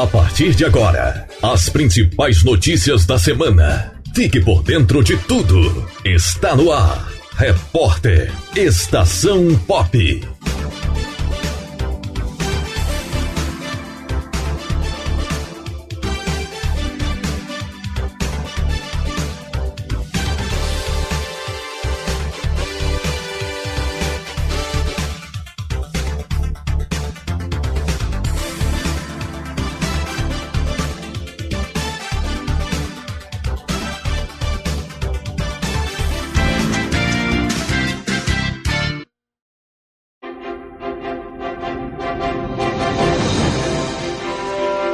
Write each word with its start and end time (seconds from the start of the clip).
A 0.00 0.06
partir 0.06 0.54
de 0.54 0.64
agora, 0.64 1.26
as 1.42 1.68
principais 1.68 2.44
notícias 2.44 3.04
da 3.04 3.18
semana. 3.18 3.94
Fique 4.14 4.40
por 4.40 4.62
dentro 4.62 5.02
de 5.02 5.16
tudo. 5.16 5.88
Está 6.04 6.54
no 6.54 6.70
ar. 6.70 7.08
Repórter 7.34 8.32
Estação 8.54 9.56
Pop. 9.66 10.22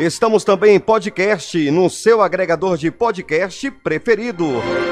Estamos 0.00 0.42
também 0.42 0.74
em 0.74 0.80
podcast 0.80 1.70
no 1.70 1.88
seu 1.88 2.20
agregador 2.20 2.76
de 2.76 2.90
podcast 2.90 3.70
preferido. 3.70 4.44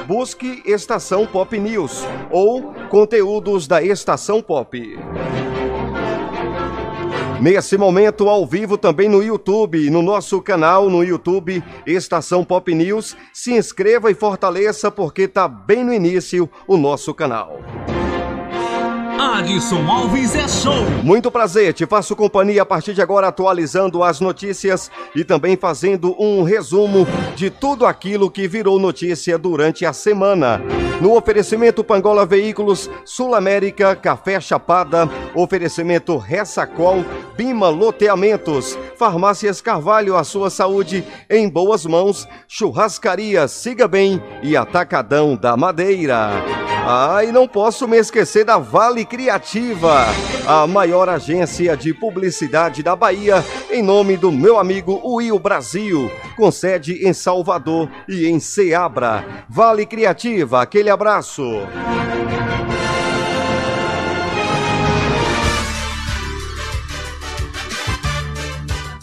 Busque 0.06 0.62
Estação 0.64 1.26
Pop 1.26 1.58
News 1.58 2.04
ou 2.30 2.72
conteúdos 2.88 3.66
da 3.66 3.82
Estação 3.82 4.40
Pop. 4.40 4.98
Nesse 7.40 7.76
momento, 7.76 8.28
ao 8.28 8.46
vivo 8.46 8.78
também 8.78 9.08
no 9.08 9.20
YouTube, 9.20 9.90
no 9.90 10.00
nosso 10.00 10.40
canal 10.40 10.88
no 10.88 11.02
YouTube, 11.02 11.62
Estação 11.84 12.44
Pop 12.44 12.72
News. 12.72 13.16
Se 13.32 13.52
inscreva 13.52 14.12
e 14.12 14.14
fortaleça, 14.14 14.92
porque 14.92 15.26
tá 15.26 15.48
bem 15.48 15.82
no 15.82 15.92
início 15.92 16.48
o 16.68 16.76
nosso 16.76 17.12
canal. 17.12 17.58
Adson 19.22 19.88
Alves 19.88 20.34
é 20.34 20.48
show. 20.48 20.84
Muito 21.04 21.30
prazer, 21.30 21.72
te 21.72 21.86
faço 21.86 22.16
companhia 22.16 22.62
a 22.62 22.66
partir 22.66 22.92
de 22.92 23.00
agora, 23.00 23.28
atualizando 23.28 24.02
as 24.02 24.18
notícias 24.18 24.90
e 25.14 25.22
também 25.22 25.56
fazendo 25.56 26.16
um 26.20 26.42
resumo 26.42 27.06
de 27.36 27.48
tudo 27.48 27.86
aquilo 27.86 28.28
que 28.28 28.48
virou 28.48 28.80
notícia 28.80 29.38
durante 29.38 29.86
a 29.86 29.92
semana. 29.92 30.60
No 31.00 31.16
oferecimento 31.16 31.84
Pangola 31.84 32.26
Veículos, 32.26 32.90
Sul 33.04 33.34
América, 33.34 33.94
Café 33.94 34.40
Chapada, 34.40 35.08
oferecimento 35.34 36.16
Ressacol, 36.16 37.04
Bima 37.36 37.68
Loteamentos, 37.68 38.76
Farmácias 38.98 39.60
Carvalho, 39.60 40.16
a 40.16 40.24
sua 40.24 40.50
saúde 40.50 41.04
em 41.30 41.48
boas 41.48 41.86
mãos, 41.86 42.28
Churrascaria 42.48 43.46
Siga 43.46 43.86
Bem 43.86 44.20
e 44.42 44.56
Atacadão 44.56 45.36
da 45.36 45.56
Madeira. 45.56 46.61
Ah, 46.84 47.24
e 47.24 47.30
não 47.30 47.46
posso 47.46 47.86
me 47.86 47.96
esquecer 47.96 48.44
da 48.44 48.58
Vale 48.58 49.04
Criativa, 49.04 50.04
a 50.44 50.66
maior 50.66 51.08
agência 51.08 51.76
de 51.76 51.94
publicidade 51.94 52.82
da 52.82 52.96
Bahia, 52.96 53.44
em 53.70 53.82
nome 53.82 54.16
do 54.16 54.32
meu 54.32 54.58
amigo 54.58 55.00
Will 55.04 55.38
Brasil, 55.38 56.10
com 56.36 56.50
sede 56.50 57.06
em 57.06 57.12
Salvador 57.12 57.88
e 58.08 58.26
em 58.26 58.40
Ceabra. 58.40 59.44
Vale 59.48 59.86
Criativa, 59.86 60.60
aquele 60.60 60.90
abraço. 60.90 61.44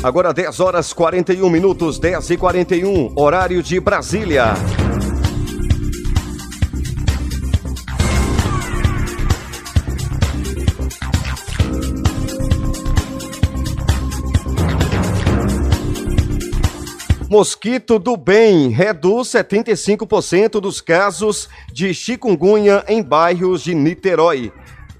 Agora 0.00 0.32
10 0.32 0.60
horas 0.60 0.92
41 0.92 1.50
minutos, 1.50 1.98
10 1.98 2.30
e 2.30 2.36
41, 2.36 3.14
horário 3.16 3.60
de 3.64 3.80
Brasília. 3.80 4.54
Mosquito 17.32 17.98
do 17.98 18.14
bem 18.14 18.68
reduz 18.68 19.28
75% 19.28 20.60
dos 20.60 20.82
casos 20.82 21.48
de 21.72 21.94
chikungunya 21.94 22.84
em 22.86 23.02
bairros 23.02 23.62
de 23.62 23.74
Niterói. 23.74 24.52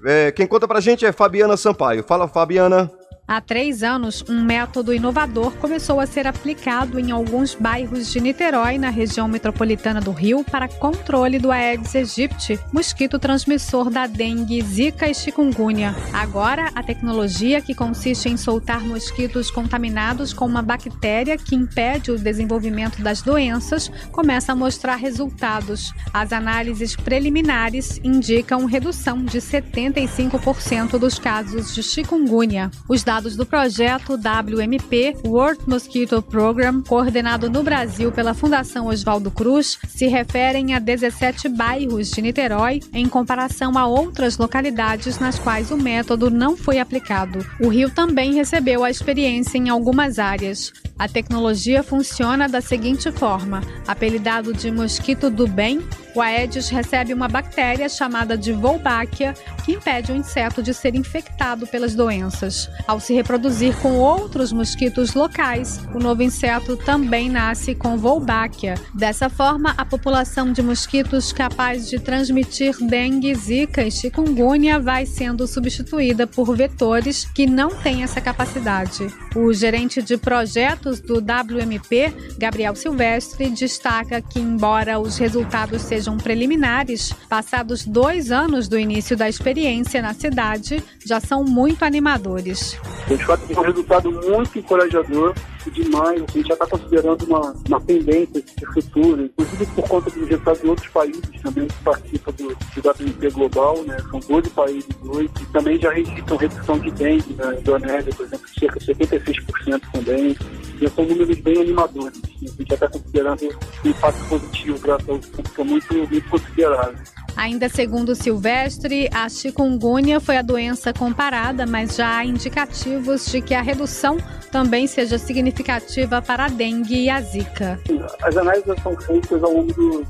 É, 0.03 0.31
quem 0.31 0.47
conta 0.47 0.67
pra 0.67 0.79
gente 0.79 1.05
é 1.05 1.11
Fabiana 1.11 1.55
Sampaio. 1.55 2.03
Fala, 2.03 2.27
Fabiana. 2.27 2.91
Há 3.25 3.39
três 3.39 3.83
anos, 3.83 4.21
um 4.27 4.43
método 4.43 4.93
inovador 4.93 5.53
começou 5.53 6.01
a 6.01 6.05
ser 6.05 6.27
aplicado 6.27 6.99
em 6.99 7.09
alguns 7.09 7.55
bairros 7.55 8.11
de 8.11 8.19
Niterói, 8.19 8.77
na 8.77 8.89
região 8.89 9.29
metropolitana 9.29 10.01
do 10.01 10.11
Rio, 10.11 10.43
para 10.43 10.67
controle 10.67 11.39
do 11.39 11.49
Aedes 11.49 11.95
aegypti, 11.95 12.59
mosquito 12.73 13.17
transmissor 13.17 13.89
da 13.89 14.07
dengue, 14.07 14.61
zika 14.61 15.07
e 15.07 15.15
chikungunya. 15.15 15.95
Agora, 16.11 16.69
a 16.75 16.83
tecnologia, 16.83 17.61
que 17.61 17.73
consiste 17.73 18.27
em 18.27 18.35
soltar 18.35 18.81
mosquitos 18.81 19.49
contaminados 19.49 20.33
com 20.33 20.45
uma 20.45 20.61
bactéria 20.61 21.37
que 21.37 21.55
impede 21.55 22.11
o 22.11 22.19
desenvolvimento 22.19 23.01
das 23.01 23.21
doenças, 23.21 23.89
começa 24.11 24.51
a 24.51 24.55
mostrar 24.55 24.95
resultados. 24.97 25.93
As 26.13 26.33
análises 26.33 26.93
preliminares 26.93 28.01
indicam 28.03 28.65
redução 28.65 29.23
de 29.23 29.39
75% 29.39 30.99
dos 30.99 31.17
casos 31.17 31.73
de 31.73 31.81
chikungunya. 31.81 32.69
Os 32.89 33.01
dados 33.13 33.35
do 33.35 33.45
projeto 33.45 34.13
WMP, 34.13 35.15
World 35.23 35.61
Mosquito 35.67 36.19
Program, 36.19 36.81
coordenado 36.81 37.47
no 37.47 37.61
Brasil 37.61 38.11
pela 38.11 38.33
Fundação 38.33 38.87
Oswaldo 38.87 39.29
Cruz, 39.29 39.77
se 39.87 40.07
referem 40.07 40.73
a 40.73 40.79
17 40.79 41.47
bairros 41.49 42.09
de 42.09 42.23
Niterói 42.23 42.79
em 42.91 43.07
comparação 43.07 43.77
a 43.77 43.85
outras 43.85 44.39
localidades 44.39 45.19
nas 45.19 45.37
quais 45.37 45.69
o 45.69 45.77
método 45.77 46.31
não 46.31 46.57
foi 46.57 46.79
aplicado. 46.79 47.45
O 47.59 47.67
Rio 47.67 47.91
também 47.91 48.33
recebeu 48.33 48.83
a 48.83 48.89
experiência 48.89 49.59
em 49.59 49.69
algumas 49.69 50.17
áreas. 50.17 50.73
A 50.97 51.07
tecnologia 51.07 51.83
funciona 51.83 52.49
da 52.49 52.61
seguinte 52.61 53.11
forma: 53.11 53.61
apelidado 53.87 54.53
de 54.55 54.71
mosquito 54.71 55.29
do 55.29 55.47
bem, 55.47 55.83
o 56.15 56.21
Aedes 56.21 56.69
recebe 56.69 57.13
uma 57.13 57.27
bactéria 57.27 57.89
chamada 57.89 58.37
de 58.37 58.51
Wolbachia, 58.51 59.33
que 59.65 59.73
impede 59.73 60.11
o 60.11 60.15
inseto 60.15 60.61
de 60.61 60.73
ser 60.73 60.95
infectado 60.95 61.65
pelas 61.65 61.95
doenças. 61.95 62.69
Ao 62.87 62.99
se 62.99 63.13
reproduzir 63.13 63.75
com 63.77 63.93
outros 63.93 64.51
mosquitos 64.51 65.13
locais, 65.13 65.79
o 65.93 65.99
novo 65.99 66.21
inseto 66.21 66.77
também 66.77 67.29
nasce 67.29 67.73
com 67.73 67.97
Wolbachia. 67.97 68.75
Dessa 68.93 69.29
forma, 69.29 69.73
a 69.77 69.85
população 69.85 70.51
de 70.51 70.61
mosquitos 70.61 71.31
capaz 71.31 71.89
de 71.89 71.99
transmitir 71.99 72.75
dengue, 72.85 73.33
zika 73.35 73.83
e 73.83 73.91
chikungunya 73.91 74.79
vai 74.79 75.05
sendo 75.05 75.47
substituída 75.47 76.27
por 76.27 76.55
vetores 76.55 77.25
que 77.25 77.45
não 77.45 77.69
têm 77.69 78.03
essa 78.03 78.19
capacidade. 78.19 79.07
O 79.35 79.53
gerente 79.53 80.01
de 80.01 80.17
projetos 80.17 80.99
do 80.99 81.15
WMP, 81.19 82.13
Gabriel 82.37 82.75
Silvestre, 82.75 83.49
destaca 83.49 84.21
que, 84.21 84.39
embora 84.39 84.99
os 84.99 85.17
resultados 85.17 85.81
sejam 85.81 86.02
sejam 86.03 86.17
preliminares, 86.17 87.13
passados 87.29 87.85
dois 87.85 88.29
anos 88.29 88.67
do 88.67 88.77
início 88.77 89.15
da 89.15 89.29
experiência 89.29 90.01
na 90.01 90.13
cidade, 90.13 90.83
já 91.05 91.21
são 91.21 91.45
muito 91.45 91.83
animadores. 91.83 92.77
Gente 93.07 93.25
vai 93.25 93.37
ter 93.37 93.57
um 93.57 93.61
resultado 93.61 94.11
muito 94.11 94.59
encorajador 94.59 95.33
demais. 95.71 96.21
A 96.21 96.31
gente 96.31 96.47
já 96.47 96.53
está 96.55 96.67
considerando 96.67 97.23
uma, 97.23 97.55
uma 97.67 97.79
tendência 97.79 98.41
de 98.41 98.65
futuro, 98.73 99.23
inclusive 99.23 99.65
por 99.67 99.87
conta 99.87 100.09
dos 100.09 100.27
resultados 100.27 100.61
de 100.61 100.67
outros 100.67 100.87
países 100.89 101.41
também 101.41 101.67
que 101.67 101.83
participam 101.83 102.31
do, 102.31 102.49
do 102.49 103.31
Global, 103.31 103.83
né? 103.83 103.97
São 104.11 104.19
12 104.19 104.49
países 104.49 104.89
hoje, 105.03 105.29
e 105.41 105.45
também 105.53 105.79
já 105.79 105.91
registram 105.91 106.37
redução 106.37 106.79
de 106.79 106.91
dengue 106.91 107.33
na 107.35 107.55
Indonésia, 107.55 108.13
por 108.13 108.25
exemplo, 108.25 108.49
cerca 108.59 108.79
de 108.79 108.85
76% 108.93 109.81
também. 109.93 110.35
E 110.83 110.89
são 110.89 111.05
números 111.05 111.39
bem 111.39 111.61
animadores. 111.61 112.19
A 112.25 112.27
gente 112.27 112.73
está 112.73 112.89
considerando 112.89 113.45
um 113.85 113.89
impacto 113.89 114.25
positivo 114.27 114.79
graças 114.79 115.07
ao 115.07 115.15
é 115.15 115.63
muito, 115.63 115.93
muito 115.93 116.29
considerável. 116.29 116.95
Ainda 117.37 117.69
segundo 117.69 118.13
Silvestre, 118.13 119.09
a 119.13 119.29
chikungunya 119.29 120.19
foi 120.19 120.35
a 120.35 120.41
doença 120.41 120.93
comparada, 120.93 121.65
mas 121.65 121.95
já 121.95 122.17
há 122.17 122.25
indicativos 122.25 123.31
de 123.31 123.41
que 123.41 123.53
a 123.53 123.61
redução 123.61 124.17
também 124.51 124.85
seja 124.85 125.17
significativa 125.17 126.21
para 126.21 126.45
a 126.45 126.49
dengue 126.49 127.05
e 127.05 127.09
a 127.09 127.21
zika. 127.21 127.79
As 128.21 128.35
análises 128.35 128.75
são 128.83 128.95
feitas 128.99 129.41
ao 129.41 129.53
longo 129.53 129.73
do, 129.73 130.05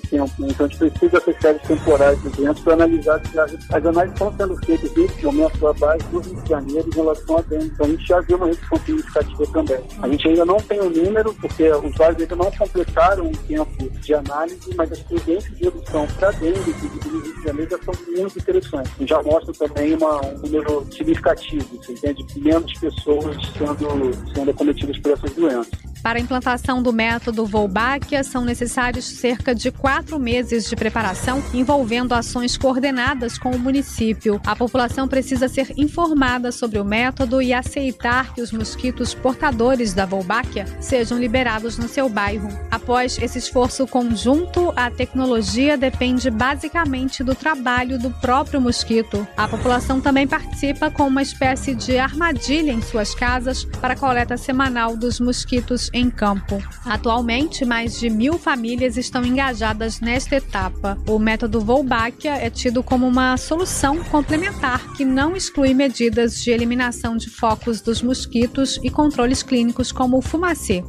do 0.00 0.08
tempo, 0.08 0.32
né? 0.38 0.48
então 0.50 0.66
a 0.66 0.68
gente 0.68 0.90
precisa 0.90 1.20
ter 1.20 1.40
séries 1.40 1.62
temporais 1.62 2.22
de 2.22 2.28
doenças 2.30 2.60
para 2.60 2.72
analisar 2.74 3.20
se 3.26 3.38
as, 3.38 3.52
as 3.52 3.86
análises 3.86 4.12
estão 4.12 4.36
sendo 4.36 4.56
feitas 4.64 4.96
nesse 4.96 5.24
momento 5.24 5.74
base 5.78 6.04
do 6.06 6.20
Rio 6.20 6.42
de 6.42 6.48
Janeiro 6.48 6.88
em 6.88 6.94
relação 6.94 7.38
à 7.38 7.42
dengue. 7.42 7.66
Então 7.66 7.86
a 7.86 7.88
gente 7.88 8.06
já 8.06 8.20
viu 8.20 8.36
uma 8.36 8.46
redução 8.46 8.78
significativa 8.78 9.46
também. 9.52 9.80
A 10.02 10.08
gente 10.08 10.28
ainda 10.28 10.44
não 10.44 10.56
tem 10.56 10.80
o 10.80 10.90
número, 10.90 11.34
porque 11.34 11.70
os 11.70 11.94
usuários 11.94 12.20
ainda 12.20 12.36
não 12.36 12.50
completaram 12.50 13.26
o 13.26 13.36
tempo 13.36 13.90
de 14.00 14.14
análise, 14.14 14.74
mas 14.76 14.92
as 14.92 15.00
tendências 15.00 15.56
de 15.56 15.64
redução 15.64 16.06
para 16.18 16.30
dengue 16.32 16.72
do 16.72 17.08
Rio 17.08 17.34
de 17.34 17.42
Janeiro 17.42 17.70
já 17.70 17.78
são 17.82 17.94
muito 18.16 18.38
interessantes. 18.38 18.92
E 19.00 19.06
já 19.06 19.22
mostra 19.22 19.52
também 19.54 19.94
uma, 19.94 20.24
um 20.24 20.38
número 20.38 20.86
significativo, 20.92 21.66
você 21.76 21.92
entende? 21.92 22.26
Menos 22.36 22.72
pessoas 22.74 23.36
sendo, 23.56 24.34
sendo 24.34 24.50
acometidas 24.50 24.98
por 24.98 25.12
essas 25.12 25.32
doenças. 25.32 25.85
Para 26.02 26.18
a 26.18 26.22
implantação 26.22 26.82
do 26.82 26.92
método 26.92 27.46
Volbáquia, 27.46 28.22
são 28.22 28.44
necessários 28.44 29.04
cerca 29.04 29.54
de 29.54 29.70
quatro 29.70 30.18
meses 30.18 30.68
de 30.68 30.76
preparação, 30.76 31.42
envolvendo 31.52 32.14
ações 32.14 32.56
coordenadas 32.56 33.38
com 33.38 33.50
o 33.50 33.58
município. 33.58 34.40
A 34.46 34.54
população 34.54 35.08
precisa 35.08 35.48
ser 35.48 35.72
informada 35.76 36.52
sobre 36.52 36.78
o 36.78 36.84
método 36.84 37.42
e 37.42 37.52
aceitar 37.52 38.32
que 38.34 38.40
os 38.40 38.52
mosquitos 38.52 39.14
portadores 39.14 39.92
da 39.92 40.06
Volbáquia 40.06 40.66
sejam 40.80 41.18
liberados 41.18 41.76
no 41.78 41.88
seu 41.88 42.08
bairro. 42.08 42.48
Após 42.70 43.18
esse 43.20 43.38
esforço 43.38 43.86
conjunto, 43.86 44.72
a 44.76 44.90
tecnologia 44.90 45.76
depende 45.76 46.30
basicamente 46.30 47.24
do 47.24 47.34
trabalho 47.34 47.98
do 47.98 48.10
próprio 48.10 48.60
mosquito. 48.60 49.26
A 49.36 49.48
população 49.48 50.00
também 50.00 50.26
participa 50.26 50.90
com 50.90 51.06
uma 51.06 51.22
espécie 51.22 51.74
de 51.74 51.98
armadilha 51.98 52.72
em 52.72 52.82
suas 52.82 53.14
casas 53.14 53.64
para 53.64 53.96
coleta 53.96 54.36
semanal 54.36 54.96
dos 54.96 55.18
mosquitos 55.18 55.85
em 55.92 56.10
campo. 56.10 56.62
Atualmente, 56.84 57.64
mais 57.64 57.98
de 57.98 58.08
mil 58.10 58.38
famílias 58.38 58.96
estão 58.96 59.24
engajadas 59.24 60.00
nesta 60.00 60.36
etapa. 60.36 60.98
O 61.08 61.18
método 61.18 61.60
Volbáquia 61.60 62.36
é 62.36 62.50
tido 62.50 62.82
como 62.82 63.06
uma 63.06 63.36
solução 63.36 64.02
complementar 64.04 64.94
que 64.94 65.04
não 65.04 65.36
exclui 65.36 65.74
medidas 65.74 66.42
de 66.42 66.50
eliminação 66.50 67.16
de 67.16 67.30
focos 67.30 67.80
dos 67.80 68.02
mosquitos 68.02 68.78
e 68.82 68.90
controles 68.90 69.42
clínicos 69.42 69.92
como 69.92 70.18
o 70.18 70.22
fumacê. 70.22 70.82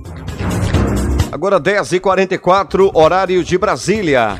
Agora 1.31 1.59
10h44, 1.59 2.91
horário 2.93 3.43
de 3.43 3.57
Brasília. 3.57 4.37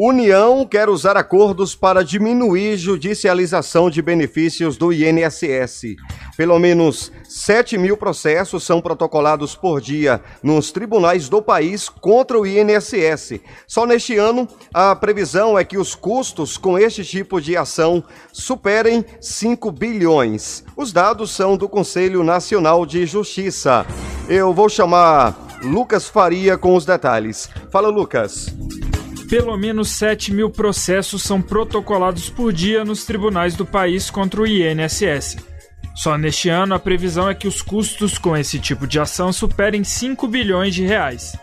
União 0.00 0.64
quer 0.64 0.88
usar 0.88 1.16
acordos 1.16 1.74
para 1.74 2.04
diminuir 2.04 2.76
judicialização 2.76 3.90
de 3.90 4.00
benefícios 4.00 4.76
do 4.76 4.92
INSS. 4.92 5.96
Pelo 6.36 6.56
menos 6.56 7.10
7 7.28 7.76
mil 7.76 7.96
processos 7.96 8.62
são 8.62 8.80
protocolados 8.80 9.56
por 9.56 9.80
dia 9.80 10.22
nos 10.40 10.70
tribunais 10.70 11.28
do 11.28 11.42
país 11.42 11.88
contra 11.88 12.38
o 12.38 12.46
INSS. 12.46 13.40
Só 13.66 13.84
neste 13.84 14.16
ano, 14.16 14.46
a 14.72 14.94
previsão 14.94 15.58
é 15.58 15.64
que 15.64 15.76
os 15.76 15.96
custos 15.96 16.56
com 16.56 16.78
este 16.78 17.04
tipo 17.04 17.40
de 17.40 17.56
ação 17.56 18.04
superem 18.32 19.04
5 19.20 19.72
bilhões. 19.72 20.62
Os 20.76 20.92
dados 20.92 21.32
são 21.32 21.56
do 21.56 21.68
Conselho 21.68 22.22
Nacional 22.22 22.86
de 22.86 23.04
Justiça. 23.04 23.84
Eu 24.28 24.54
vou 24.54 24.68
chamar 24.68 25.58
Lucas 25.60 26.06
Faria 26.06 26.56
com 26.56 26.76
os 26.76 26.86
detalhes. 26.86 27.50
Fala, 27.72 27.88
Lucas. 27.88 28.46
Pelo 29.28 29.54
menos 29.58 29.90
7 29.90 30.32
mil 30.32 30.48
processos 30.48 31.22
são 31.22 31.42
protocolados 31.42 32.30
por 32.30 32.50
dia 32.50 32.82
nos 32.82 33.04
tribunais 33.04 33.54
do 33.54 33.66
país 33.66 34.08
contra 34.08 34.40
o 34.40 34.46
INSS. 34.46 35.36
Só 35.94 36.16
neste 36.16 36.48
ano, 36.48 36.74
a 36.74 36.78
previsão 36.78 37.28
é 37.28 37.34
que 37.34 37.46
os 37.46 37.60
custos 37.60 38.16
com 38.16 38.34
esse 38.34 38.58
tipo 38.58 38.86
de 38.86 38.98
ação 38.98 39.30
superem 39.30 39.84
5 39.84 40.26
bilhões 40.26 40.74
de 40.74 40.82
reais. 40.82 41.36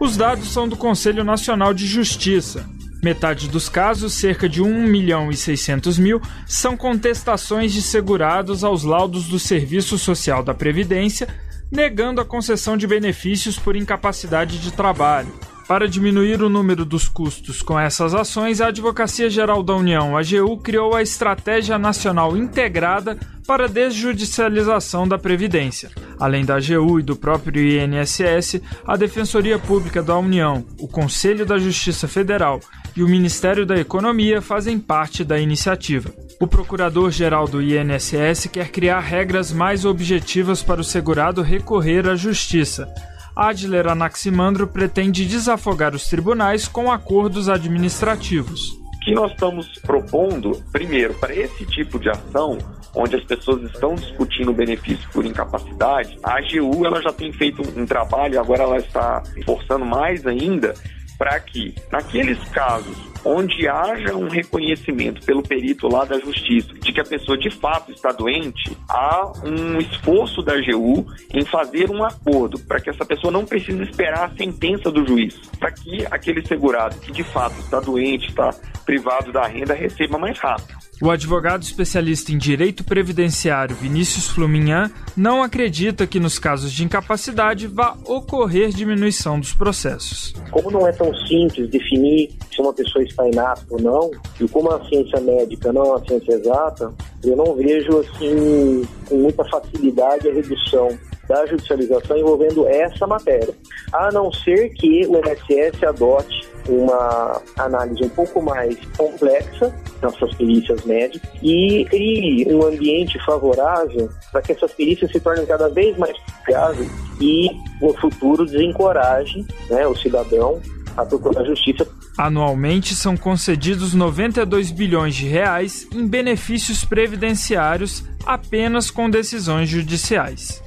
Os 0.00 0.16
dados 0.16 0.52
são 0.52 0.68
do 0.68 0.76
Conselho 0.76 1.22
Nacional 1.22 1.72
de 1.72 1.86
Justiça. 1.86 2.68
Metade 3.00 3.48
dos 3.48 3.68
casos, 3.68 4.14
cerca 4.14 4.48
de 4.48 4.60
1 4.60 4.82
milhão 4.86 5.30
e 5.30 5.36
600 5.36 5.98
mil, 5.98 6.20
são 6.46 6.76
contestações 6.76 7.72
de 7.72 7.80
segurados 7.80 8.64
aos 8.64 8.82
laudos 8.82 9.28
do 9.28 9.38
Serviço 9.38 9.96
Social 9.98 10.42
da 10.42 10.52
Previdência, 10.52 11.28
negando 11.70 12.20
a 12.20 12.24
concessão 12.24 12.76
de 12.76 12.88
benefícios 12.88 13.56
por 13.56 13.76
incapacidade 13.76 14.58
de 14.58 14.72
trabalho. 14.72 15.32
Para 15.70 15.86
diminuir 15.86 16.42
o 16.42 16.48
número 16.48 16.84
dos 16.84 17.06
custos 17.06 17.62
com 17.62 17.78
essas 17.78 18.12
ações, 18.12 18.60
a 18.60 18.66
Advocacia 18.66 19.30
Geral 19.30 19.62
da 19.62 19.72
União, 19.72 20.16
AGU, 20.16 20.56
criou 20.56 20.96
a 20.96 21.00
Estratégia 21.00 21.78
Nacional 21.78 22.36
Integrada 22.36 23.16
para 23.46 23.66
a 23.66 23.68
Desjudicialização 23.68 25.06
da 25.06 25.16
Previdência. 25.16 25.92
Além 26.18 26.44
da 26.44 26.56
AGU 26.56 26.98
e 26.98 27.04
do 27.04 27.14
próprio 27.14 27.62
INSS, 27.62 28.60
a 28.84 28.96
Defensoria 28.96 29.60
Pública 29.60 30.02
da 30.02 30.18
União, 30.18 30.66
o 30.76 30.88
Conselho 30.88 31.46
da 31.46 31.56
Justiça 31.56 32.08
Federal 32.08 32.58
e 32.96 33.04
o 33.04 33.08
Ministério 33.08 33.64
da 33.64 33.78
Economia 33.78 34.42
fazem 34.42 34.76
parte 34.76 35.22
da 35.22 35.38
iniciativa. 35.38 36.12
O 36.40 36.48
procurador-geral 36.48 37.46
do 37.46 37.62
INSS 37.62 38.48
quer 38.50 38.72
criar 38.72 38.98
regras 38.98 39.52
mais 39.52 39.84
objetivas 39.84 40.64
para 40.64 40.80
o 40.80 40.84
segurado 40.84 41.42
recorrer 41.42 42.08
à 42.08 42.16
justiça 42.16 42.92
Adler 43.34 43.88
Anaximandro 43.88 44.66
pretende 44.66 45.24
desafogar 45.26 45.94
os 45.94 46.08
tribunais 46.08 46.66
com 46.66 46.90
acordos 46.90 47.48
administrativos. 47.48 48.70
O 48.70 48.98
que 49.02 49.14
nós 49.14 49.32
estamos 49.32 49.66
propondo, 49.78 50.62
primeiro, 50.70 51.14
para 51.14 51.34
esse 51.34 51.64
tipo 51.64 51.98
de 51.98 52.10
ação, 52.10 52.58
onde 52.94 53.16
as 53.16 53.24
pessoas 53.24 53.62
estão 53.62 53.94
discutindo 53.94 54.50
o 54.50 54.54
benefício 54.54 55.08
por 55.10 55.24
incapacidade, 55.24 56.18
a 56.22 56.38
AGU 56.38 56.84
ela 56.84 57.00
já 57.00 57.12
tem 57.12 57.32
feito 57.32 57.62
um 57.78 57.86
trabalho, 57.86 58.38
agora 58.38 58.64
ela 58.64 58.76
está 58.76 59.22
forçando 59.44 59.86
mais 59.86 60.26
ainda, 60.26 60.74
para 61.20 61.38
que, 61.38 61.74
naqueles 61.92 62.42
casos 62.48 62.96
onde 63.22 63.68
haja 63.68 64.16
um 64.16 64.26
reconhecimento 64.26 65.22
pelo 65.26 65.42
perito 65.42 65.86
lá 65.86 66.06
da 66.06 66.18
justiça 66.18 66.72
de 66.72 66.94
que 66.94 66.98
a 66.98 67.04
pessoa 67.04 67.36
de 67.36 67.50
fato 67.50 67.92
está 67.92 68.10
doente, 68.10 68.74
há 68.88 69.30
um 69.44 69.78
esforço 69.78 70.40
da 70.40 70.54
AGU 70.54 71.06
em 71.34 71.44
fazer 71.44 71.90
um 71.90 72.02
acordo 72.02 72.58
para 72.60 72.80
que 72.80 72.88
essa 72.88 73.04
pessoa 73.04 73.30
não 73.30 73.44
precise 73.44 73.82
esperar 73.82 74.24
a 74.24 74.34
sentença 74.34 74.90
do 74.90 75.06
juiz, 75.06 75.36
para 75.58 75.70
que 75.70 76.06
aquele 76.10 76.42
segurado 76.46 76.98
que 76.98 77.12
de 77.12 77.22
fato 77.22 77.60
está 77.60 77.80
doente, 77.80 78.30
está 78.30 78.54
privado 78.86 79.30
da 79.30 79.46
renda, 79.46 79.74
receba 79.74 80.16
mais 80.16 80.38
rápido. 80.38 80.79
O 81.02 81.10
advogado 81.10 81.62
especialista 81.62 82.30
em 82.30 82.36
direito 82.36 82.84
previdenciário 82.84 83.74
Vinícius 83.74 84.28
Fluminhan 84.28 84.90
não 85.16 85.42
acredita 85.42 86.06
que 86.06 86.20
nos 86.20 86.38
casos 86.38 86.70
de 86.70 86.84
incapacidade 86.84 87.66
vá 87.66 87.96
ocorrer 88.04 88.68
diminuição 88.68 89.40
dos 89.40 89.54
processos. 89.54 90.34
Como 90.50 90.70
não 90.70 90.86
é 90.86 90.92
tão 90.92 91.10
simples 91.26 91.70
definir 91.70 92.30
se 92.54 92.60
uma 92.60 92.74
pessoa 92.74 93.02
está 93.02 93.26
inapta 93.26 93.64
ou 93.70 93.80
não, 93.80 94.10
e 94.38 94.46
como 94.46 94.70
a 94.70 94.84
ciência 94.90 95.18
médica 95.22 95.72
não 95.72 95.84
é 95.84 95.88
uma 95.88 96.06
ciência 96.06 96.32
exata, 96.34 96.92
eu 97.24 97.34
não 97.34 97.54
vejo 97.56 98.00
assim 98.00 98.82
com 99.08 99.16
muita 99.16 99.42
facilidade 99.46 100.28
a 100.28 100.34
redução 100.34 100.98
da 101.30 101.46
judicialização 101.46 102.18
envolvendo 102.18 102.66
essa 102.66 103.06
matéria, 103.06 103.54
a 103.92 104.10
não 104.10 104.32
ser 104.32 104.70
que 104.70 105.06
o 105.06 105.16
INSS 105.16 105.84
adote 105.84 106.50
uma 106.68 107.40
análise 107.56 108.02
um 108.02 108.08
pouco 108.08 108.42
mais 108.42 108.76
complexa 108.98 109.72
nas 110.02 110.12
suas 110.16 110.34
perícias 110.34 110.84
médicas 110.84 111.30
e 111.40 111.86
crie 111.88 112.52
um 112.52 112.66
ambiente 112.66 113.16
favorável 113.24 114.10
para 114.32 114.42
que 114.42 114.52
essas 114.52 114.72
perícias 114.72 115.12
se 115.12 115.20
tornem 115.20 115.46
cada 115.46 115.68
vez 115.68 115.96
mais 115.96 116.16
fiáveis 116.44 116.90
e 117.20 117.48
no 117.80 117.94
futuro 117.94 118.44
desencorajem 118.44 119.46
né, 119.70 119.86
o 119.86 119.94
cidadão 119.94 120.60
a 120.96 121.06
procurar 121.06 121.44
justiça. 121.44 121.86
Anualmente 122.18 122.92
são 122.92 123.16
concedidos 123.16 123.94
92 123.94 124.72
bilhões 124.72 125.14
de 125.14 125.26
reais 125.28 125.86
em 125.92 126.06
benefícios 126.06 126.84
previdenciários 126.84 128.04
apenas 128.26 128.90
com 128.90 129.08
decisões 129.08 129.68
judiciais. 129.68 130.60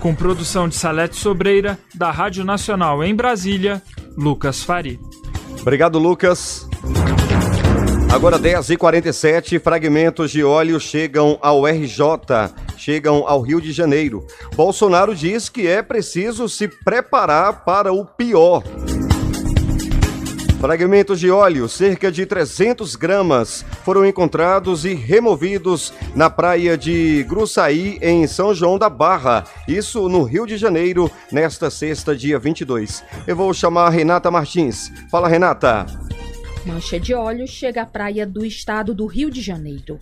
Com 0.00 0.14
produção 0.14 0.68
de 0.68 0.76
Salete 0.76 1.16
Sobreira, 1.16 1.78
da 1.94 2.10
Rádio 2.10 2.44
Nacional 2.44 3.02
em 3.02 3.14
Brasília, 3.14 3.82
Lucas 4.16 4.62
Fari. 4.62 5.00
Obrigado, 5.60 5.98
Lucas. 5.98 6.68
Agora 8.10 8.38
10h47, 8.38 9.60
fragmentos 9.60 10.30
de 10.30 10.42
óleo 10.42 10.80
chegam 10.80 11.38
ao 11.42 11.66
RJ, 11.66 12.00
chegam 12.76 13.24
ao 13.26 13.42
Rio 13.42 13.60
de 13.60 13.70
Janeiro. 13.70 14.26
Bolsonaro 14.54 15.14
diz 15.14 15.48
que 15.48 15.66
é 15.66 15.82
preciso 15.82 16.48
se 16.48 16.68
preparar 16.68 17.64
para 17.64 17.92
o 17.92 18.04
pior. 18.04 18.62
Fragmentos 20.60 21.20
de 21.20 21.30
óleo, 21.30 21.68
cerca 21.68 22.10
de 22.10 22.26
300 22.26 22.96
gramas, 22.96 23.64
foram 23.84 24.04
encontrados 24.04 24.84
e 24.84 24.92
removidos 24.92 25.92
na 26.16 26.28
praia 26.28 26.76
de 26.76 27.24
Gruçaí, 27.28 27.96
em 28.02 28.26
São 28.26 28.52
João 28.52 28.76
da 28.76 28.90
Barra. 28.90 29.44
Isso 29.68 30.08
no 30.08 30.24
Rio 30.24 30.46
de 30.46 30.56
Janeiro, 30.56 31.08
nesta 31.30 31.70
sexta, 31.70 32.16
dia 32.16 32.40
22. 32.40 33.04
Eu 33.24 33.36
vou 33.36 33.54
chamar 33.54 33.86
a 33.86 33.90
Renata 33.90 34.32
Martins. 34.32 34.90
Fala, 35.08 35.28
Renata. 35.28 35.86
Mancha 36.66 36.98
de 36.98 37.14
óleo 37.14 37.46
chega 37.46 37.82
à 37.82 37.86
praia 37.86 38.26
do 38.26 38.44
estado 38.44 38.92
do 38.92 39.06
Rio 39.06 39.30
de 39.30 39.40
Janeiro. 39.40 40.00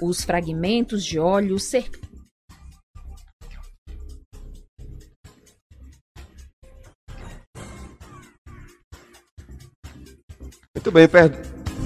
Os 0.00 0.24
fragmentos 0.24 1.04
de 1.04 1.18
óleo 1.18 1.58
cerca 1.58 2.00
Muito 10.78 10.92
bem, 10.92 11.08
per 11.08 11.32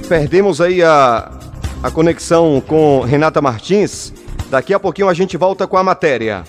perdemos 0.07 0.61
aí 0.61 0.83
a, 0.83 1.33
a 1.83 1.91
conexão 1.91 2.63
com 2.67 3.01
Renata 3.01 3.41
Martins. 3.41 4.13
Daqui 4.51 4.75
a 4.75 4.79
pouquinho 4.79 5.09
a 5.09 5.15
gente 5.15 5.35
volta 5.35 5.67
com 5.67 5.79
a 5.79 5.83
matéria. 5.83 6.45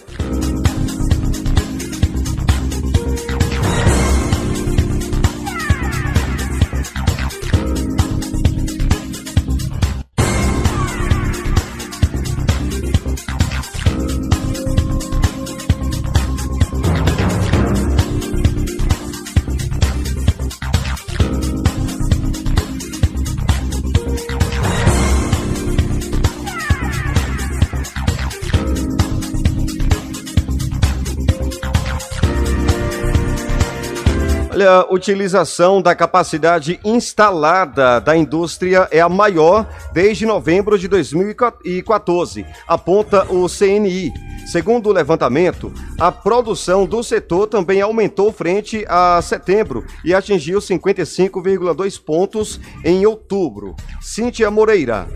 Olha, 34.64 34.86
utilização 34.90 35.82
da 35.82 35.94
capacidade 35.94 36.80
instalada 36.86 38.00
da 38.00 38.16
indústria 38.16 38.88
é 38.92 39.02
a 39.02 39.10
maior 39.10 39.68
desde 39.92 40.26
novembro 40.26 40.80
de 40.80 40.88
2014, 40.88 42.46
aponta 42.66 43.26
o 43.30 43.50
CNI. 43.50 44.14
Segundo 44.46 44.88
o 44.88 44.94
levantamento, 44.94 45.74
a 46.00 46.14
produção 46.14 46.86
do 46.86 47.04
setor 47.04 47.48
também 47.48 47.82
aumentou 47.82 48.32
frente 48.32 48.86
a 48.88 49.22
setembro 49.22 49.86
e 50.06 50.14
atingiu 50.14 50.60
55,2 50.60 52.02
pontos 52.02 52.58
em 52.86 53.06
outubro. 53.06 53.76
Cíntia 54.02 54.50
Moreira 54.50 55.10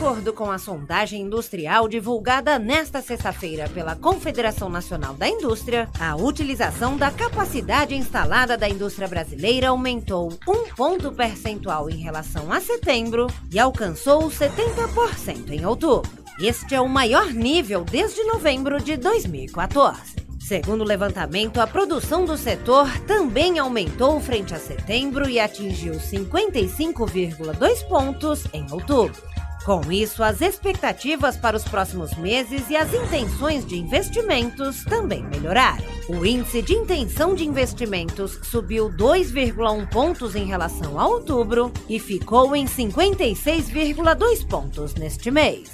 acordo 0.00 0.32
com 0.32 0.50
a 0.50 0.56
sondagem 0.56 1.20
industrial 1.20 1.86
divulgada 1.86 2.58
nesta 2.58 3.02
sexta-feira 3.02 3.68
pela 3.68 3.94
Confederação 3.94 4.70
Nacional 4.70 5.12
da 5.12 5.28
Indústria, 5.28 5.90
a 6.00 6.16
utilização 6.16 6.96
da 6.96 7.10
capacidade 7.10 7.94
instalada 7.94 8.56
da 8.56 8.66
indústria 8.66 9.06
brasileira 9.06 9.68
aumentou 9.68 10.32
um 10.48 10.74
ponto 10.74 11.12
percentual 11.12 11.90
em 11.90 11.98
relação 11.98 12.50
a 12.50 12.62
setembro 12.62 13.26
e 13.52 13.58
alcançou 13.58 14.30
70% 14.30 15.50
em 15.50 15.66
outubro. 15.66 16.10
Este 16.40 16.74
é 16.74 16.80
o 16.80 16.88
maior 16.88 17.26
nível 17.26 17.84
desde 17.84 18.24
novembro 18.24 18.82
de 18.82 18.96
2014. 18.96 20.16
Segundo 20.40 20.80
o 20.80 20.86
levantamento, 20.86 21.60
a 21.60 21.66
produção 21.66 22.24
do 22.24 22.38
setor 22.38 22.88
também 23.00 23.58
aumentou 23.58 24.18
frente 24.18 24.54
a 24.54 24.58
setembro 24.58 25.28
e 25.28 25.38
atingiu 25.38 25.92
55,2 25.92 27.86
pontos 27.86 28.46
em 28.54 28.64
outubro. 28.72 29.30
Com 29.64 29.92
isso, 29.92 30.22
as 30.22 30.40
expectativas 30.40 31.36
para 31.36 31.56
os 31.56 31.64
próximos 31.64 32.14
meses 32.14 32.70
e 32.70 32.76
as 32.76 32.92
intenções 32.94 33.66
de 33.66 33.76
investimentos 33.76 34.84
também 34.84 35.22
melhoraram. 35.22 35.84
O 36.08 36.24
índice 36.24 36.62
de 36.62 36.72
intenção 36.72 37.34
de 37.34 37.46
investimentos 37.46 38.38
subiu 38.42 38.88
2,1 38.88 39.88
pontos 39.90 40.34
em 40.34 40.46
relação 40.46 40.98
a 40.98 41.06
outubro 41.06 41.70
e 41.88 42.00
ficou 42.00 42.56
em 42.56 42.64
56,2 42.64 44.48
pontos 44.48 44.94
neste 44.94 45.30
mês. 45.30 45.70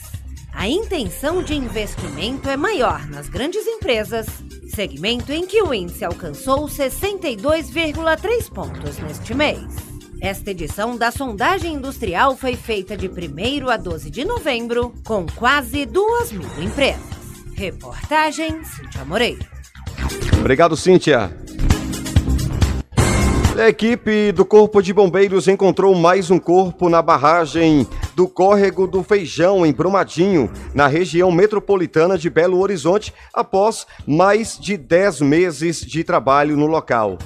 A 0.53 0.69
intenção 0.69 1.43
de 1.43 1.55
investimento 1.55 2.49
é 2.49 2.57
maior 2.57 3.07
nas 3.09 3.29
grandes 3.29 3.67
empresas, 3.67 4.27
segmento 4.75 5.31
em 5.31 5.47
que 5.47 5.63
o 5.63 5.73
índice 5.73 6.05
alcançou 6.05 6.67
62,3 6.67 8.51
pontos 8.51 8.99
neste 8.99 9.33
mês. 9.33 9.86
Esta 10.21 10.51
edição 10.51 10.97
da 10.97 11.11
sondagem 11.11 11.75
industrial 11.75 12.37
foi 12.37 12.57
feita 12.57 12.97
de 12.97 13.09
1 13.09 13.69
a 13.69 13.77
12 13.77 14.11
de 14.11 14.25
novembro, 14.25 14.95
com 15.05 15.27
quase 15.37 15.85
2 15.85 16.33
mil 16.33 16.63
empresas. 16.63 17.01
Reportagem 17.55 18.65
Cíntia 18.65 19.05
Moreira. 19.05 19.47
Obrigado, 20.41 20.77
Cíntia. 20.77 21.31
A 23.59 23.69
equipe 23.69 24.33
do 24.33 24.45
Corpo 24.45 24.83
de 24.83 24.93
Bombeiros 24.93 25.49
encontrou 25.49 25.95
mais 25.95 26.31
um 26.31 26.39
corpo 26.39 26.91
na 26.91 27.01
barragem 27.01 27.87
do 28.15 28.29
Córrego 28.29 28.87
do 28.87 29.03
Feijão, 29.03 29.65
em 29.65 29.73
Brumadinho, 29.73 30.51
na 30.75 30.87
região 30.87 31.31
metropolitana 31.31 32.19
de 32.19 32.29
Belo 32.29 32.59
Horizonte, 32.61 33.15
após 33.33 33.87
mais 34.07 34.59
de 34.59 34.77
10 34.77 35.23
meses 35.23 35.81
de 35.81 36.05
trabalho 36.05 36.57
no 36.57 36.67
local. 36.67 37.17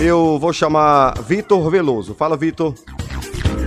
Eu 0.00 0.38
vou 0.38 0.52
chamar 0.52 1.20
Vitor 1.22 1.68
Veloso. 1.70 2.14
Fala, 2.14 2.36
Vitor. 2.36 2.72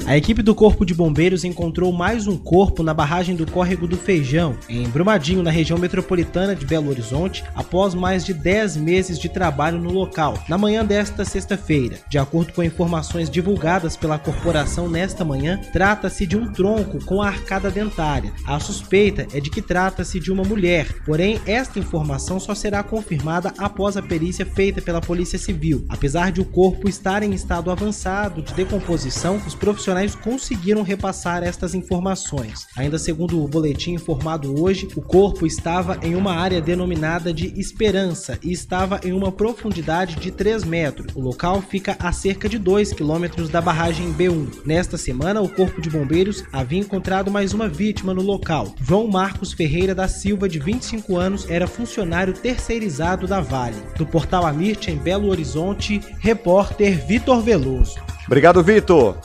A 0.06 0.18
equipe 0.18 0.42
do 0.42 0.56
Corpo 0.56 0.84
de 0.84 0.96
Bombeiros 0.96 1.44
encontrou 1.44 1.92
mais 1.94 2.28
um 2.28 2.36
corpo 2.36 2.82
na 2.82 2.94
barragem 2.94 3.36
do 3.36 3.50
Córrego 3.50 3.88
do 3.88 3.96
Feijão, 3.96 4.58
em 4.68 4.84
Brumadinho, 4.90 5.44
na 5.44 5.52
região 5.52 5.78
metropolitana 5.78 6.56
de 6.56 6.66
Belo 6.66 6.90
Horizonte, 6.90 7.44
após 7.56 7.94
mais 7.94 8.26
de 8.26 8.34
10 8.34 8.78
meses 8.78 9.20
de 9.20 9.30
trabalho 9.30 9.80
no 9.80 9.92
local, 9.92 10.44
na 10.50 10.58
manhã 10.58 10.84
desta 10.84 11.24
sexta-feira. 11.24 12.00
De 12.10 12.18
acordo 12.18 12.52
com 12.52 12.64
informações 12.64 13.30
divulgadas 13.30 13.96
pela 13.96 14.18
corporação 14.18 14.90
nesta 14.90 15.24
manhã, 15.24 15.62
trata-se 15.72 16.26
de 16.26 16.36
um 16.36 16.52
tronco 16.52 17.04
com 17.06 17.22
arcada 17.22 17.70
dentária. 17.70 18.34
A 18.46 18.60
suspeita 18.60 19.28
é 19.34 19.40
de 19.40 19.50
que 19.50 19.62
trata-se 19.62 20.20
de 20.20 20.32
uma 20.32 20.44
mulher, 20.44 20.88
porém, 21.06 21.40
esta 21.46 21.80
informação 21.80 22.40
só 22.40 22.56
será 22.56 22.84
confirmada 22.84 23.54
após 23.58 23.96
a 23.96 24.02
perícia 24.02 24.46
feita 24.46 24.82
pela 24.82 25.00
Polícia 25.00 25.38
Civil. 25.38 25.86
Apesar 25.88 26.32
de 26.32 26.42
o 26.42 26.46
corpo 26.46 26.90
estar 26.90 27.24
em 27.24 27.34
estado 27.34 27.72
avançado 27.72 28.42
de 28.42 28.54
decomposição, 28.54 29.40
os 29.46 29.56
profissionais 29.56 29.91
profissionais 29.92 30.16
conseguiram 30.16 30.84
repassar 30.84 31.44
estas 31.44 31.76
informações. 31.76 32.68
Ainda 32.78 32.98
segundo 32.98 33.44
o 33.44 33.48
boletim 33.48 33.94
informado 33.94 34.62
hoje, 34.62 34.88
o 34.96 35.02
corpo 35.02 35.46
estava 35.46 36.00
em 36.02 36.16
uma 36.16 36.34
área 36.34 36.62
denominada 36.62 37.34
de 37.34 37.60
Esperança 37.60 38.40
e 38.42 38.52
estava 38.52 39.00
em 39.04 39.12
uma 39.12 39.32
profundidade 39.32 40.16
de 40.16 40.32
3 40.32 40.64
metros. 40.64 41.14
O 41.16 41.20
local 41.20 41.62
fica 41.62 41.96
a 42.00 42.12
cerca 42.12 42.48
de 42.48 42.58
2 42.58 42.94
quilômetros 42.94 43.50
da 43.50 43.60
barragem 43.60 44.14
B1. 44.14 44.62
Nesta 44.66 44.98
semana, 44.98 45.42
o 45.42 45.50
Corpo 45.50 45.82
de 45.82 45.90
Bombeiros 45.90 46.44
havia 46.52 46.80
encontrado 46.80 47.30
mais 47.30 47.54
uma 47.54 47.68
vítima 47.68 48.14
no 48.14 48.22
local. 48.22 48.74
João 48.82 49.08
Marcos 49.08 49.52
Ferreira 49.52 49.94
da 49.94 50.08
Silva, 50.08 50.48
de 50.48 50.60
25 50.60 51.18
anos, 51.18 51.50
era 51.50 51.68
funcionário 51.68 52.34
terceirizado 52.34 53.28
da 53.28 53.42
Vale. 53.42 53.78
Do 53.98 54.06
portal 54.06 54.46
Amirte, 54.46 54.90
em 54.90 54.96
Belo 54.96 55.30
Horizonte, 55.30 56.02
repórter 56.20 57.06
Vitor 57.06 57.42
Veloso. 57.42 58.00
Obrigado, 58.26 58.64
Vitor. 58.64 59.18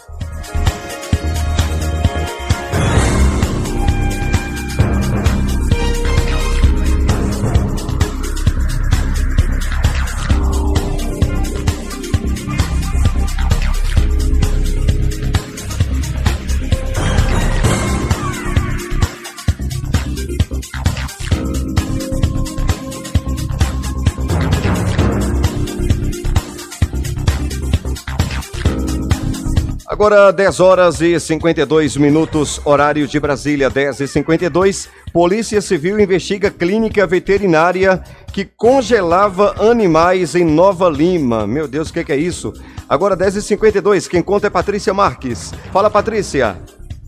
Agora 29.97 30.31
10 30.31 30.61
horas 30.61 31.00
e 31.00 31.19
52 31.19 31.97
minutos, 31.97 32.61
horário 32.67 33.09
de 33.09 33.19
Brasília, 33.19 33.71
10 33.71 34.00
e 34.00 34.07
52. 34.07 34.91
Polícia 35.11 35.59
Civil 35.62 35.99
investiga 35.99 36.50
clínica 36.50 37.07
veterinária 37.07 38.05
que 38.31 38.45
congelava 38.45 39.55
animais 39.59 40.35
em 40.35 40.45
Nova 40.45 40.91
Lima. 40.91 41.47
Meu 41.47 41.67
Deus, 41.67 41.88
o 41.88 41.95
que, 41.95 42.05
que, 42.05 42.12
é 42.12 42.17
isso? 42.17 42.53
Agora 42.87 43.17
10 43.17 43.37
e 43.37 43.43
52. 43.43 44.07
Quem 44.07 44.21
conta 44.21 44.49
é 44.49 44.50
Patrícia 44.50 44.93
Marques. 44.93 45.55
Fala, 45.73 45.88
Patrícia. 45.88 46.59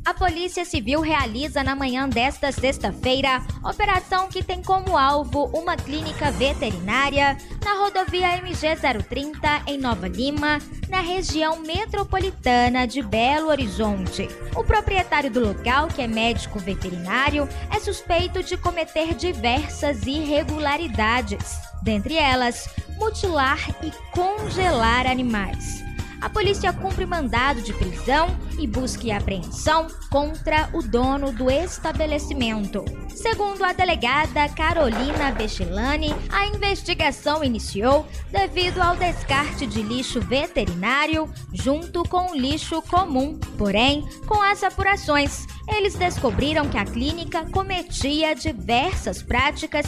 A 0.08 0.14
Polícia 0.14 0.64
Civil 0.64 1.02
realiza 1.02 1.62
na 1.62 1.76
manhã 1.76 2.08
desta 2.08 2.50
sexta-feira 2.50 3.42
operação 3.62 4.26
que 4.28 4.42
tem 4.42 4.62
como 4.62 4.96
alvo 4.96 5.50
uma 5.52 5.76
clínica 5.76 6.30
veterinária 6.30 7.36
na 7.62 7.74
rodovia 7.74 8.38
MG-030 8.38 9.64
em 9.66 9.76
Nova 9.76 10.08
Lima, 10.08 10.60
na 10.88 11.02
região 11.02 11.60
metropolitana 11.60 12.86
de 12.86 13.02
Belo 13.02 13.48
Horizonte. 13.48 14.26
O 14.56 14.64
proprietário 14.64 15.30
do 15.30 15.40
local, 15.40 15.88
que 15.88 16.00
é 16.00 16.06
médico 16.06 16.58
veterinário, 16.58 17.46
é 17.70 17.78
suspeito 17.78 18.42
de 18.42 18.56
cometer 18.56 19.12
diversas 19.14 20.06
irregularidades, 20.06 21.60
dentre 21.82 22.16
elas, 22.16 22.66
mutilar 22.98 23.58
e 23.84 23.92
congelar 24.14 25.06
animais 25.06 25.86
a 26.20 26.28
polícia 26.28 26.72
cumpre 26.72 27.06
mandado 27.06 27.62
de 27.62 27.72
prisão 27.72 28.28
e 28.58 28.66
busca 28.66 29.06
e 29.06 29.12
apreensão 29.12 29.86
contra 30.10 30.68
o 30.72 30.82
dono 30.82 31.32
do 31.32 31.50
estabelecimento. 31.50 32.84
Segundo 33.14 33.64
a 33.64 33.72
delegada 33.72 34.48
Carolina 34.48 35.32
Bechelani, 35.32 36.14
a 36.30 36.46
investigação 36.46 37.42
iniciou 37.44 38.06
devido 38.30 38.80
ao 38.80 38.96
descarte 38.96 39.66
de 39.66 39.82
lixo 39.82 40.20
veterinário 40.20 41.32
junto 41.52 42.02
com 42.04 42.34
lixo 42.34 42.82
comum. 42.82 43.38
Porém, 43.56 44.04
com 44.26 44.40
as 44.42 44.62
apurações, 44.62 45.46
eles 45.68 45.94
descobriram 45.94 46.68
que 46.68 46.78
a 46.78 46.84
clínica 46.84 47.44
cometia 47.50 48.34
diversas 48.34 49.22
práticas 49.22 49.86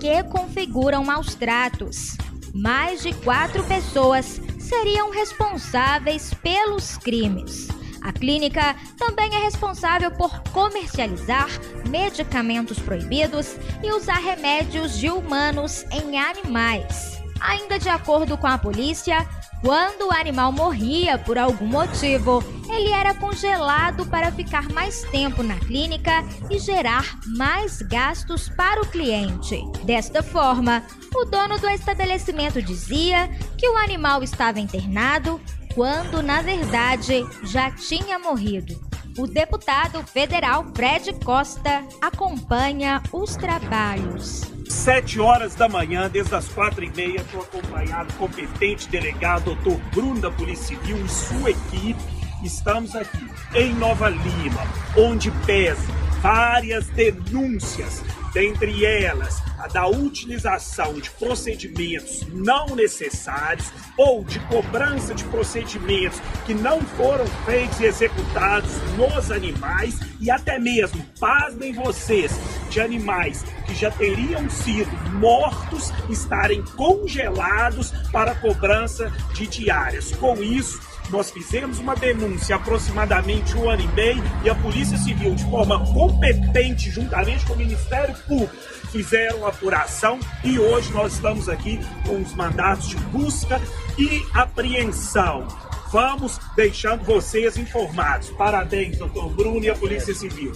que 0.00 0.22
configuram 0.24 1.04
maus 1.04 1.34
tratos. 1.34 2.16
Mais 2.54 3.02
de 3.02 3.12
quatro 3.12 3.62
pessoas 3.64 4.40
seriam 4.68 5.10
responsáveis 5.10 6.34
pelos 6.34 6.98
crimes. 6.98 7.68
A 8.02 8.12
clínica 8.12 8.76
também 8.96 9.34
é 9.34 9.38
responsável 9.38 10.10
por 10.10 10.40
comercializar 10.52 11.48
medicamentos 11.88 12.78
proibidos 12.78 13.56
e 13.82 13.90
usar 13.90 14.18
remédios 14.18 14.98
de 14.98 15.10
humanos 15.10 15.84
em 15.90 16.18
animais. 16.18 17.18
Ainda 17.40 17.78
de 17.78 17.88
acordo 17.88 18.36
com 18.36 18.46
a 18.46 18.58
polícia, 18.58 19.26
quando 19.60 20.08
o 20.08 20.12
animal 20.12 20.52
morria 20.52 21.18
por 21.18 21.36
algum 21.36 21.66
motivo, 21.66 22.42
ele 22.70 22.90
era 22.92 23.14
congelado 23.14 24.06
para 24.06 24.30
ficar 24.30 24.68
mais 24.70 25.02
tempo 25.04 25.42
na 25.42 25.56
clínica 25.56 26.24
e 26.50 26.58
gerar 26.58 27.18
mais 27.36 27.82
gastos 27.82 28.48
para 28.48 28.80
o 28.80 28.86
cliente. 28.86 29.60
Desta 29.84 30.22
forma, 30.22 30.84
o 31.14 31.24
dono 31.24 31.58
do 31.58 31.68
estabelecimento 31.68 32.62
dizia 32.62 33.28
que 33.56 33.68
o 33.68 33.76
animal 33.76 34.22
estava 34.22 34.60
internado 34.60 35.40
quando, 35.74 36.22
na 36.22 36.42
verdade, 36.42 37.24
já 37.44 37.70
tinha 37.70 38.18
morrido. 38.18 38.78
O 39.18 39.26
deputado 39.26 40.02
federal 40.06 40.64
Fred 40.74 41.12
Costa 41.24 41.84
acompanha 42.00 43.02
os 43.12 43.34
trabalhos. 43.34 44.57
Sete 44.68 45.18
horas 45.18 45.54
da 45.54 45.66
manhã, 45.68 46.10
desde 46.10 46.34
as 46.34 46.46
quatro 46.48 46.84
e 46.84 46.90
meia, 46.90 47.20
estou 47.20 47.40
acompanhado 47.40 48.12
do 48.12 48.18
competente 48.18 48.88
delegado, 48.88 49.54
doutor 49.54 49.80
Bruno 49.94 50.20
da 50.20 50.30
Polícia 50.30 50.76
Civil 50.76 51.04
e 51.04 51.08
sua 51.08 51.50
equipe. 51.50 52.00
Estamos 52.44 52.94
aqui 52.94 53.26
em 53.54 53.74
Nova 53.74 54.10
Lima, 54.10 54.62
onde 54.96 55.30
pesa 55.46 55.82
várias 56.20 56.86
denúncias, 56.88 58.02
dentre 58.38 58.86
elas 58.86 59.42
a 59.58 59.66
da 59.66 59.88
utilização 59.88 60.94
de 60.94 61.10
procedimentos 61.10 62.24
não 62.32 62.66
necessários 62.76 63.72
ou 63.96 64.22
de 64.22 64.38
cobrança 64.46 65.12
de 65.12 65.24
procedimentos 65.24 66.20
que 66.46 66.54
não 66.54 66.80
foram 66.80 67.26
feitos 67.44 67.80
e 67.80 67.86
executados 67.86 68.70
nos 68.96 69.32
animais 69.32 69.98
e 70.20 70.30
até 70.30 70.56
mesmo, 70.56 71.04
pasmem 71.18 71.72
vocês, 71.72 72.38
de 72.70 72.80
animais 72.80 73.44
que 73.66 73.74
já 73.74 73.90
teriam 73.90 74.48
sido 74.48 74.90
mortos 75.14 75.92
estarem 76.08 76.62
congelados 76.76 77.90
para 78.12 78.34
cobrança 78.36 79.12
de 79.34 79.46
diárias. 79.46 80.12
Com 80.12 80.40
isso, 80.42 80.80
nós 81.10 81.30
fizemos 81.30 81.78
uma 81.78 81.94
denúncia 81.94 82.56
aproximadamente 82.56 83.56
um 83.56 83.68
ano 83.68 83.82
e 83.82 83.88
meio 83.88 84.22
e 84.44 84.50
a 84.50 84.54
Polícia 84.54 84.96
Civil, 84.98 85.34
de 85.34 85.44
forma 85.44 85.84
competente, 85.92 86.90
juntamente 86.90 87.44
com 87.46 87.54
o 87.54 87.56
Ministério 87.56 88.14
Público, 88.26 88.54
fizeram 88.90 89.46
apuração 89.46 90.18
e 90.44 90.58
hoje 90.58 90.92
nós 90.92 91.14
estamos 91.14 91.48
aqui 91.48 91.78
com 92.06 92.20
os 92.20 92.34
mandatos 92.34 92.88
de 92.88 92.96
busca 92.96 93.60
e 93.98 94.24
apreensão. 94.34 95.46
Vamos 95.90 96.38
deixando 96.54 97.02
vocês 97.02 97.56
informados. 97.56 98.28
Parabéns, 98.30 98.98
doutor 98.98 99.30
Bruno 99.30 99.64
e 99.64 99.70
a 99.70 99.74
Polícia 99.74 100.14
Civil. 100.14 100.52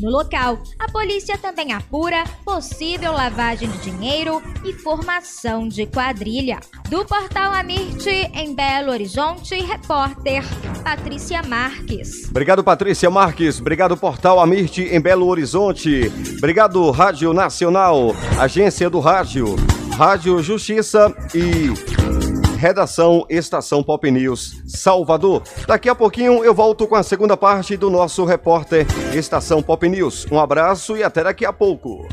No 0.00 0.10
local, 0.10 0.58
a 0.78 0.90
polícia 0.90 1.38
também 1.38 1.72
apura 1.72 2.24
possível 2.44 3.12
lavagem 3.12 3.70
de 3.70 3.78
dinheiro 3.78 4.42
e 4.62 4.72
formação 4.74 5.66
de 5.66 5.86
quadrilha. 5.86 6.60
Do 6.90 7.04
portal 7.04 7.52
Amirte, 7.54 8.10
em 8.10 8.54
Belo 8.54 8.92
Horizonte, 8.92 9.54
repórter 9.54 10.44
Patrícia 10.84 11.42
Marques. 11.42 12.28
Obrigado, 12.28 12.62
Patrícia 12.62 13.08
Marques. 13.08 13.58
Obrigado, 13.58 13.96
portal 13.96 14.38
Amirte, 14.38 14.82
em 14.82 15.00
Belo 15.00 15.26
Horizonte. 15.26 16.12
Obrigado, 16.36 16.90
Rádio 16.90 17.32
Nacional, 17.32 18.14
Agência 18.38 18.90
do 18.90 19.00
Rádio, 19.00 19.56
Rádio 19.96 20.42
Justiça 20.42 21.14
e 21.34 22.15
Redação 22.56 23.26
Estação 23.28 23.82
Pop 23.82 24.10
News, 24.10 24.62
Salvador. 24.66 25.42
Daqui 25.66 25.88
a 25.88 25.94
pouquinho 25.94 26.42
eu 26.44 26.54
volto 26.54 26.86
com 26.86 26.96
a 26.96 27.02
segunda 27.02 27.36
parte 27.36 27.76
do 27.76 27.90
nosso 27.90 28.24
repórter 28.24 28.86
Estação 29.14 29.62
Pop 29.62 29.86
News. 29.88 30.26
Um 30.30 30.40
abraço 30.40 30.96
e 30.96 31.02
até 31.02 31.22
daqui 31.22 31.44
a 31.44 31.52
pouco. 31.52 32.08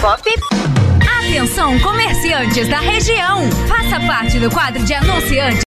Pop. 0.00 0.22
Atenção, 1.20 1.78
comerciantes 1.80 2.66
da 2.68 2.80
região. 2.80 3.50
Faça 3.68 4.00
parte 4.06 4.40
do 4.40 4.50
quadro 4.50 4.82
de 4.84 4.94
anunciantes 4.94 5.58